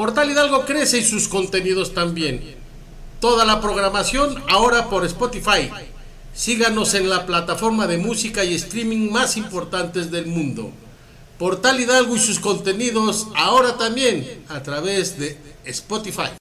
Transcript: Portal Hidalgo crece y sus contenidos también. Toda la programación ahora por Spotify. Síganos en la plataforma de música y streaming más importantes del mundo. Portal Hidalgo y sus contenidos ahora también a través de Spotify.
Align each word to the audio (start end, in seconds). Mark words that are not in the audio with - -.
Portal 0.00 0.30
Hidalgo 0.30 0.64
crece 0.64 0.96
y 0.96 1.04
sus 1.04 1.28
contenidos 1.28 1.92
también. 1.92 2.56
Toda 3.20 3.44
la 3.44 3.60
programación 3.60 4.42
ahora 4.48 4.88
por 4.88 5.04
Spotify. 5.04 5.70
Síganos 6.32 6.94
en 6.94 7.10
la 7.10 7.26
plataforma 7.26 7.86
de 7.86 7.98
música 7.98 8.42
y 8.42 8.54
streaming 8.54 9.10
más 9.10 9.36
importantes 9.36 10.10
del 10.10 10.24
mundo. 10.24 10.70
Portal 11.38 11.78
Hidalgo 11.78 12.16
y 12.16 12.18
sus 12.18 12.40
contenidos 12.40 13.26
ahora 13.36 13.76
también 13.76 14.42
a 14.48 14.62
través 14.62 15.18
de 15.18 15.36
Spotify. 15.66 16.30